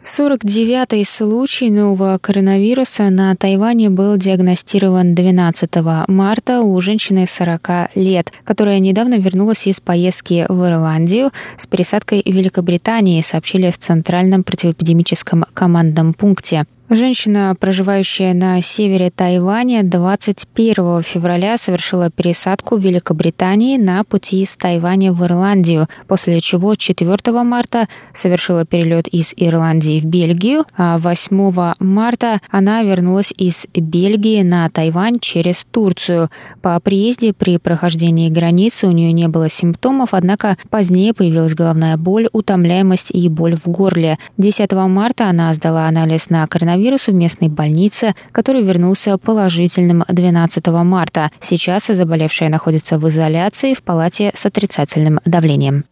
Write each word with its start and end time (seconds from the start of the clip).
49-й 0.06 1.04
случай 1.04 1.68
нового 1.68 2.18
коронавируса 2.18 3.10
на 3.10 3.34
Тайване 3.34 3.90
был 3.90 4.16
диагностирован 4.16 5.16
12 5.16 5.68
марта 6.06 6.60
у 6.60 6.80
женщины 6.80 7.26
40 7.26 7.96
лет, 7.96 8.30
которая 8.44 8.78
недавно 8.78 9.18
вернулась 9.18 9.66
из 9.66 9.80
поездки 9.80 10.46
в 10.48 10.64
Ирландию 10.64 11.32
с 11.56 11.66
пересадкой 11.66 12.22
в 12.24 12.32
Великобритании, 12.32 13.20
сообщили 13.20 13.72
в 13.72 13.78
Центральном 13.78 14.44
противоэпидемическом 14.44 15.44
командном 15.52 16.14
пункте. 16.14 16.66
Женщина, 16.88 17.56
проживающая 17.58 18.32
на 18.32 18.62
севере 18.62 19.10
Тайваня, 19.10 19.82
21 19.82 21.02
февраля 21.02 21.58
совершила 21.58 22.10
пересадку 22.10 22.76
в 22.76 22.80
Великобритании 22.80 23.76
на 23.76 24.04
пути 24.04 24.42
из 24.42 24.56
Тайваня 24.56 25.12
в 25.12 25.24
Ирландию, 25.24 25.88
после 26.06 26.40
чего 26.40 26.76
4 26.76 27.42
марта 27.42 27.88
совершила 28.12 28.64
перелет 28.64 29.08
из 29.08 29.34
Ирландии 29.36 29.98
в 29.98 30.04
Бельгию, 30.04 30.64
а 30.76 30.98
8 30.98 31.72
марта 31.80 32.40
она 32.52 32.82
вернулась 32.82 33.34
из 33.36 33.66
Бельгии 33.74 34.42
на 34.42 34.70
Тайвань 34.70 35.18
через 35.18 35.66
Турцию. 35.68 36.30
По 36.62 36.78
приезде 36.78 37.32
при 37.32 37.58
прохождении 37.58 38.28
границы 38.28 38.86
у 38.86 38.92
нее 38.92 39.10
не 39.10 39.26
было 39.26 39.50
симптомов, 39.50 40.10
однако 40.12 40.56
позднее 40.70 41.14
появилась 41.14 41.54
головная 41.54 41.96
боль, 41.96 42.28
утомляемость 42.32 43.10
и 43.10 43.28
боль 43.28 43.56
в 43.56 43.66
горле. 43.66 44.20
10 44.38 44.70
марта 44.72 45.28
она 45.28 45.52
сдала 45.52 45.88
анализ 45.88 46.30
на 46.30 46.46
коронавирус 46.46 46.75
коронавирусу 46.76 47.12
в 47.12 47.14
местной 47.14 47.48
больнице, 47.48 48.14
который 48.32 48.62
вернулся 48.62 49.16
положительным 49.16 50.04
12 50.08 50.66
марта. 50.84 51.30
Сейчас 51.40 51.86
заболевшая 51.86 52.50
находится 52.50 52.98
в 52.98 53.08
изоляции 53.08 53.74
в 53.74 53.82
палате 53.82 54.32
с 54.34 54.44
отрицательным 54.46 55.20
давлением. 55.24 55.84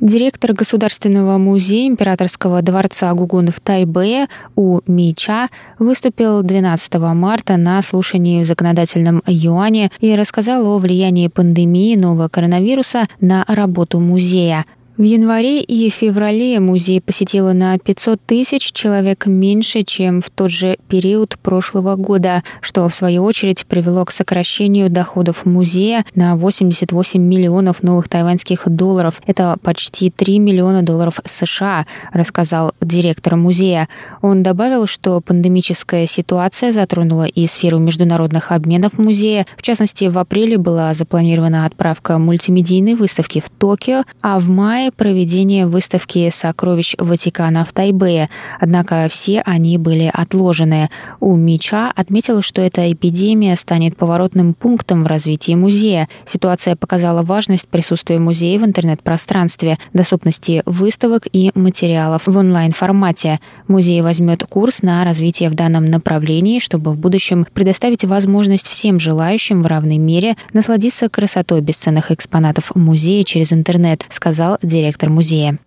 Директор 0.00 0.52
Государственного 0.52 1.38
музея 1.38 1.86
Императорского 1.86 2.60
дворца 2.60 3.14
Гугун 3.14 3.52
в 3.52 3.60
Тайбэе 3.60 4.26
У 4.56 4.80
Мича 4.88 5.46
выступил 5.78 6.42
12 6.42 6.94
марта 7.14 7.56
на 7.56 7.80
слушании 7.82 8.42
в 8.42 8.46
законодательном 8.46 9.22
юане 9.28 9.92
и 10.00 10.16
рассказал 10.16 10.66
о 10.66 10.78
влиянии 10.78 11.28
пандемии 11.28 11.94
нового 11.94 12.28
коронавируса 12.28 13.04
на 13.20 13.44
работу 13.46 14.00
музея. 14.00 14.64
В 15.02 15.04
январе 15.04 15.60
и 15.62 15.90
феврале 15.90 16.60
музей 16.60 17.00
посетило 17.00 17.52
на 17.52 17.76
500 17.76 18.20
тысяч 18.24 18.70
человек 18.70 19.26
меньше, 19.26 19.82
чем 19.82 20.22
в 20.22 20.30
тот 20.30 20.52
же 20.52 20.78
период 20.88 21.40
прошлого 21.40 21.96
года, 21.96 22.44
что 22.60 22.88
в 22.88 22.94
свою 22.94 23.24
очередь 23.24 23.66
привело 23.66 24.04
к 24.04 24.12
сокращению 24.12 24.90
доходов 24.90 25.44
музея 25.44 26.04
на 26.14 26.36
88 26.36 27.20
миллионов 27.20 27.82
новых 27.82 28.08
тайваньских 28.08 28.68
долларов. 28.68 29.20
Это 29.26 29.56
почти 29.60 30.08
3 30.08 30.38
миллиона 30.38 30.82
долларов 30.82 31.18
США, 31.24 31.84
рассказал 32.12 32.72
директор 32.80 33.34
музея. 33.34 33.88
Он 34.20 34.44
добавил, 34.44 34.86
что 34.86 35.20
пандемическая 35.20 36.06
ситуация 36.06 36.70
затронула 36.70 37.24
и 37.24 37.48
сферу 37.48 37.80
международных 37.80 38.52
обменов 38.52 38.98
музея. 38.98 39.48
В 39.56 39.62
частности, 39.62 40.04
в 40.04 40.16
апреле 40.16 40.58
была 40.58 40.94
запланирована 40.94 41.66
отправка 41.66 42.18
мультимедийной 42.18 42.94
выставки 42.94 43.42
в 43.44 43.50
Токио, 43.50 44.04
а 44.20 44.38
в 44.38 44.48
мае 44.48 44.91
мае 44.92 45.12
проведение 45.12 45.66
выставки 45.66 46.30
сокровищ 46.30 46.94
Ватикана 46.98 47.64
в 47.64 47.72
Тайбэе, 47.72 48.28
однако 48.60 49.08
все 49.10 49.42
они 49.44 49.78
были 49.78 50.10
отложены. 50.12 50.90
У 51.20 51.36
Мича 51.36 51.92
отметил, 51.94 52.42
что 52.42 52.62
эта 52.62 52.92
эпидемия 52.92 53.56
станет 53.56 53.96
поворотным 53.96 54.54
пунктом 54.54 55.04
в 55.04 55.06
развитии 55.06 55.54
музея. 55.54 56.08
Ситуация 56.24 56.76
показала 56.76 57.22
важность 57.22 57.68
присутствия 57.68 58.18
музея 58.18 58.58
в 58.58 58.64
интернет-пространстве, 58.64 59.78
доступности 59.92 60.62
выставок 60.66 61.26
и 61.32 61.50
материалов 61.54 62.22
в 62.26 62.36
онлайн-формате. 62.36 63.40
Музей 63.68 64.00
возьмет 64.02 64.44
курс 64.48 64.82
на 64.82 65.04
развитие 65.04 65.48
в 65.50 65.54
данном 65.54 65.86
направлении, 65.86 66.58
чтобы 66.58 66.92
в 66.92 66.98
будущем 66.98 67.46
предоставить 67.52 68.04
возможность 68.04 68.68
всем 68.68 68.98
желающим 68.98 69.62
в 69.62 69.66
равной 69.66 69.98
мере 69.98 70.36
насладиться 70.52 71.08
красотой 71.08 71.60
бесценных 71.60 72.10
экспонатов 72.10 72.74
музея 72.74 73.24
через 73.24 73.52
интернет, 73.52 74.04
сказал 74.08 74.58
директор 74.72 75.10
музея. 75.10 75.58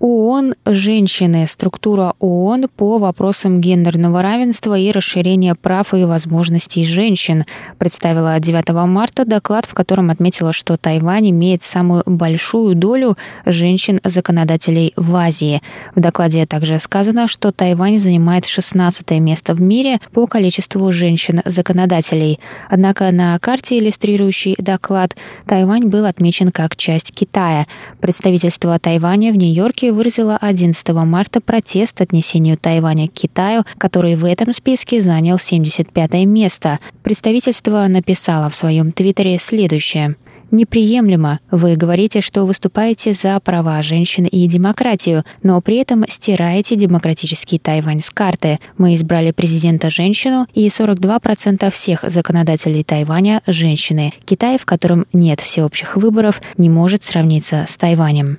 ООН 0.00 0.53
«Женщины. 0.66 1.46
Структура 1.46 2.14
ООН 2.20 2.70
по 2.74 2.96
вопросам 2.96 3.60
гендерного 3.60 4.22
равенства 4.22 4.78
и 4.78 4.90
расширения 4.92 5.54
прав 5.54 5.92
и 5.92 6.04
возможностей 6.04 6.86
женщин» 6.86 7.44
представила 7.76 8.40
9 8.40 8.70
марта 8.86 9.26
доклад, 9.26 9.66
в 9.66 9.74
котором 9.74 10.08
отметила, 10.08 10.54
что 10.54 10.78
Тайвань 10.78 11.28
имеет 11.28 11.62
самую 11.62 12.02
большую 12.06 12.76
долю 12.76 13.18
женщин-законодателей 13.44 14.94
в 14.96 15.14
Азии. 15.14 15.60
В 15.94 16.00
докладе 16.00 16.46
также 16.46 16.78
сказано, 16.78 17.28
что 17.28 17.52
Тайвань 17.52 17.98
занимает 17.98 18.46
16 18.46 19.10
место 19.20 19.52
в 19.52 19.60
мире 19.60 20.00
по 20.14 20.26
количеству 20.26 20.90
женщин-законодателей. 20.90 22.40
Однако 22.70 23.10
на 23.10 23.38
карте, 23.38 23.78
иллюстрирующей 23.78 24.56
доклад, 24.56 25.14
Тайвань 25.46 25.88
был 25.88 26.06
отмечен 26.06 26.50
как 26.50 26.74
часть 26.76 27.12
Китая. 27.12 27.66
Представительство 28.00 28.78
Тайваня 28.78 29.30
в 29.30 29.36
Нью-Йорке 29.36 29.92
выразила 29.92 30.38
11 30.54 30.88
марта 31.04 31.40
протест 31.40 32.00
отнесению 32.00 32.56
Тайваня 32.56 33.08
к 33.08 33.12
Китаю, 33.12 33.64
который 33.76 34.14
в 34.14 34.24
этом 34.24 34.52
списке 34.52 35.02
занял 35.02 35.36
75 35.36 36.12
место. 36.26 36.78
Представительство 37.02 37.84
написало 37.88 38.48
в 38.50 38.54
своем 38.54 38.92
твиттере 38.92 39.38
следующее– 39.38 40.14
неприемлемо. 40.50 41.40
Вы 41.50 41.74
говорите, 41.74 42.20
что 42.20 42.44
выступаете 42.44 43.12
за 43.12 43.40
права 43.40 43.82
женщин 43.82 44.26
и 44.26 44.46
демократию, 44.46 45.24
но 45.42 45.60
при 45.60 45.78
этом 45.78 46.04
стираете 46.08 46.76
демократический 46.76 47.58
Тайвань 47.58 48.00
с 48.00 48.10
карты. 48.10 48.60
Мы 48.78 48.94
избрали 48.94 49.32
президента 49.32 49.90
женщину, 49.90 50.46
и 50.54 50.68
42% 50.68 51.68
всех 51.72 52.04
законодателей 52.06 52.84
Тайваня– 52.84 53.42
женщины. 53.48 54.12
Китай, 54.24 54.56
в 54.56 54.64
котором 54.64 55.06
нет 55.12 55.40
всеобщих 55.40 55.96
выборов, 55.96 56.40
не 56.56 56.70
может 56.70 57.02
сравниться 57.02 57.64
с 57.66 57.76
Тайванем. 57.76 58.38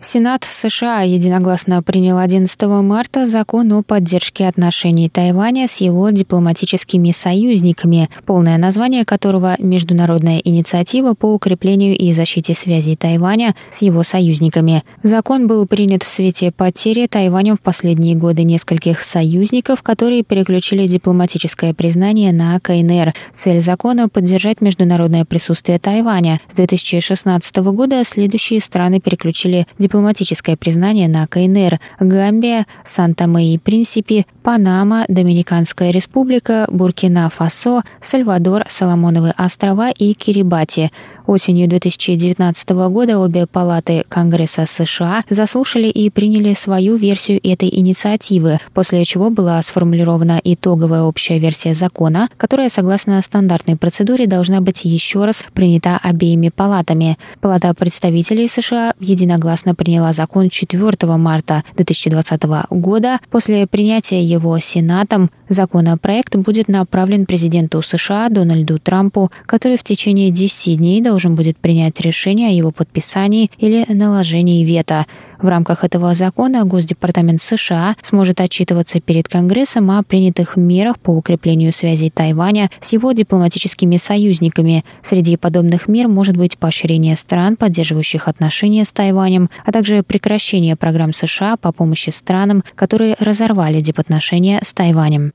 Сенат 0.00 0.44
США 0.44 1.02
единогласно 1.02 1.82
принял 1.82 2.18
11 2.18 2.62
марта 2.82 3.26
закон 3.26 3.72
о 3.72 3.82
поддержке 3.82 4.46
отношений 4.46 5.08
Тайваня 5.08 5.66
с 5.66 5.78
его 5.78 6.10
дипломатическими 6.10 7.10
союзниками, 7.10 8.08
полное 8.24 8.58
название 8.58 9.04
которого 9.04 9.56
«Международная 9.58 10.38
инициатива 10.38 11.14
по 11.14 11.34
укреплению 11.34 11.96
и 11.96 12.12
защите 12.12 12.54
связей 12.54 12.94
Тайваня 12.94 13.56
с 13.70 13.82
его 13.82 14.04
союзниками». 14.04 14.84
Закон 15.02 15.48
был 15.48 15.66
принят 15.66 16.04
в 16.04 16.08
свете 16.08 16.52
потери 16.52 17.08
Тайванем 17.08 17.56
в 17.56 17.60
последние 17.60 18.14
годы 18.14 18.44
нескольких 18.44 19.02
союзников, 19.02 19.82
которые 19.82 20.22
переключили 20.22 20.86
дипломатическое 20.86 21.74
признание 21.74 22.32
на 22.32 22.58
КНР. 22.60 23.14
Цель 23.34 23.60
закона– 23.60 24.08
поддержать 24.08 24.60
международное 24.60 25.24
присутствие 25.24 25.80
Тайваня. 25.80 26.40
С 26.52 26.54
2016 26.54 27.56
года 27.56 28.04
следующие 28.04 28.60
страны 28.60 29.00
переключили 29.00 29.66
дипломатическое 29.76 29.87
дипломатическое 29.88 30.54
признание 30.56 31.08
на 31.08 31.26
КНР, 31.26 31.80
Гамбия, 31.98 32.66
Санта-Мэ 32.84 33.54
и 33.54 33.58
Принсипи, 33.58 34.26
Панама, 34.42 35.06
Доминиканская 35.08 35.90
республика, 35.90 36.66
Буркина-Фасо, 36.70 37.82
Сальвадор, 38.02 38.64
Соломоновы 38.68 39.32
острова 39.36 39.90
и 39.90 40.12
Кирибати. 40.12 40.92
Осенью 41.26 41.68
2019 41.68 42.70
года 42.90 43.18
обе 43.18 43.46
палаты 43.46 44.04
Конгресса 44.08 44.66
США 44.66 45.24
заслушали 45.28 45.88
и 45.88 46.10
приняли 46.10 46.52
свою 46.54 46.96
версию 46.96 47.40
этой 47.42 47.68
инициативы, 47.68 48.60
после 48.74 49.04
чего 49.04 49.30
была 49.30 49.60
сформулирована 49.62 50.40
итоговая 50.44 51.02
общая 51.02 51.38
версия 51.38 51.72
закона, 51.72 52.28
которая, 52.36 52.68
согласно 52.68 53.20
стандартной 53.22 53.76
процедуре, 53.76 54.26
должна 54.26 54.60
быть 54.60 54.84
еще 54.84 55.24
раз 55.24 55.44
принята 55.54 55.98
обеими 56.02 56.50
палатами. 56.50 57.18
Палата 57.40 57.72
представителей 57.72 58.48
США 58.48 58.92
единогласно 59.00 59.74
приняла 59.78 60.12
закон 60.12 60.50
4 60.50 61.16
марта 61.16 61.64
2020 61.76 62.42
года. 62.70 63.20
После 63.30 63.66
принятия 63.66 64.22
его 64.22 64.58
Сенатом 64.58 65.30
законопроект 65.48 66.36
будет 66.36 66.68
направлен 66.68 67.24
президенту 67.24 67.80
США 67.80 68.28
Дональду 68.28 68.78
Трампу, 68.78 69.30
который 69.46 69.78
в 69.78 69.84
течение 69.84 70.30
10 70.30 70.76
дней 70.76 71.00
должен 71.00 71.36
будет 71.36 71.56
принять 71.56 71.98
решение 72.00 72.48
о 72.48 72.52
его 72.52 72.72
подписании 72.72 73.50
или 73.58 73.86
наложении 73.88 74.64
вето. 74.64 75.06
В 75.40 75.46
рамках 75.46 75.84
этого 75.84 76.14
закона 76.14 76.64
Госдепартамент 76.64 77.40
США 77.40 77.94
сможет 78.02 78.40
отчитываться 78.40 79.00
перед 79.00 79.28
Конгрессом 79.28 79.90
о 79.92 80.02
принятых 80.02 80.56
мерах 80.56 80.98
по 80.98 81.10
укреплению 81.10 81.72
связей 81.72 82.10
Тайваня 82.10 82.70
с 82.80 82.92
его 82.92 83.12
дипломатическими 83.12 83.98
союзниками. 83.98 84.84
Среди 85.00 85.36
подобных 85.36 85.86
мер 85.86 86.08
может 86.08 86.36
быть 86.36 86.58
поощрение 86.58 87.14
стран, 87.14 87.54
поддерживающих 87.54 88.26
отношения 88.26 88.84
с 88.84 88.90
Тайванем, 88.90 89.48
а 89.68 89.70
также 89.70 90.02
прекращение 90.02 90.76
программ 90.76 91.12
США 91.12 91.58
по 91.58 91.72
помощи 91.72 92.08
странам, 92.08 92.64
которые 92.74 93.16
разорвали 93.20 93.80
дипотношения 93.80 94.60
с 94.64 94.72
Тайванем. 94.72 95.34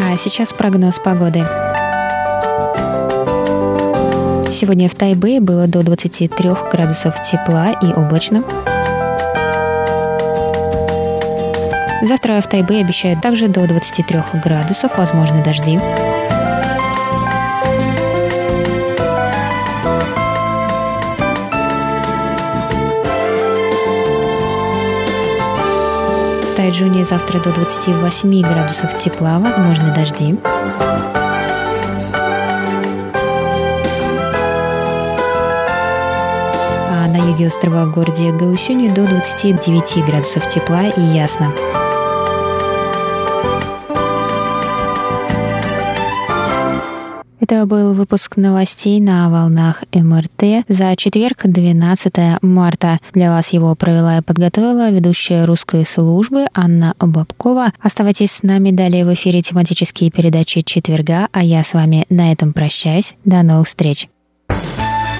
А 0.00 0.16
сейчас 0.16 0.52
прогноз 0.52 0.98
погоды. 0.98 1.46
Сегодня 4.58 4.88
в 4.88 4.94
Тайбе 4.94 5.38
было 5.38 5.66
до 5.66 5.82
23 5.82 6.50
градусов 6.72 7.14
тепла 7.30 7.72
и 7.72 7.92
облачно. 7.92 8.42
Завтра 12.00 12.40
в 12.40 12.48
Тайбе 12.48 12.80
обещают 12.80 13.20
также 13.20 13.48
до 13.48 13.68
23 13.68 14.18
градусов, 14.42 14.96
возможны 14.96 15.44
дожди. 15.44 15.78
В 26.46 26.56
Тайджуне 26.56 27.04
завтра 27.04 27.40
до 27.40 27.52
28 27.52 28.40
градусов 28.40 28.98
тепла, 29.00 29.38
возможны 29.38 29.94
дожди. 29.94 30.34
Юге 37.26 37.48
острова 37.48 37.84
в 37.86 37.92
городе 37.92 38.32
Гаусюни 38.32 38.88
до 38.88 39.06
29 39.06 40.04
градусов 40.06 40.48
тепла 40.48 40.84
и 40.84 41.00
ясно. 41.00 41.52
Это 47.40 47.66
был 47.66 47.94
выпуск 47.94 48.36
новостей 48.36 49.00
на 49.00 49.30
волнах 49.30 49.84
МРТ 49.94 50.64
за 50.68 50.96
четверг, 50.96 51.42
12 51.44 52.42
марта. 52.42 52.98
Для 53.12 53.30
вас 53.30 53.50
его 53.50 53.74
провела 53.74 54.18
и 54.18 54.22
подготовила 54.22 54.90
ведущая 54.90 55.44
русской 55.44 55.86
службы 55.86 56.46
Анна 56.54 56.94
Бабкова. 56.98 57.72
Оставайтесь 57.80 58.32
с 58.32 58.42
нами 58.42 58.72
далее 58.72 59.04
в 59.04 59.14
эфире 59.14 59.42
тематические 59.42 60.10
передачи 60.10 60.62
четверга, 60.62 61.28
а 61.30 61.44
я 61.44 61.62
с 61.62 61.74
вами 61.74 62.06
на 62.08 62.32
этом 62.32 62.52
прощаюсь. 62.52 63.14
До 63.24 63.42
новых 63.42 63.68
встреч. 63.68 64.08